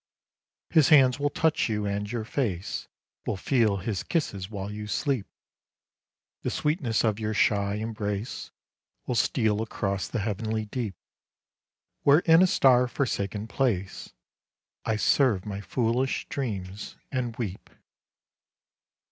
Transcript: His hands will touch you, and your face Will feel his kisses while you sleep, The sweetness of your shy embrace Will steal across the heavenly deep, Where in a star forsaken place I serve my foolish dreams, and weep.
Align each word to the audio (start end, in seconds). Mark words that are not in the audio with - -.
His 0.71 0.89
hands 0.89 1.19
will 1.19 1.29
touch 1.29 1.69
you, 1.69 1.85
and 1.85 2.11
your 2.11 2.25
face 2.25 2.87
Will 3.27 3.37
feel 3.37 3.77
his 3.77 4.01
kisses 4.01 4.49
while 4.49 4.71
you 4.71 4.87
sleep, 4.87 5.27
The 6.41 6.49
sweetness 6.49 7.03
of 7.03 7.19
your 7.19 7.35
shy 7.35 7.75
embrace 7.75 8.49
Will 9.05 9.13
steal 9.13 9.61
across 9.61 10.07
the 10.07 10.21
heavenly 10.21 10.65
deep, 10.65 10.95
Where 12.01 12.21
in 12.21 12.41
a 12.41 12.47
star 12.47 12.87
forsaken 12.87 13.45
place 13.47 14.11
I 14.85 14.95
serve 14.95 15.45
my 15.45 15.61
foolish 15.61 16.25
dreams, 16.29 16.95
and 17.11 17.37
weep. 17.37 17.69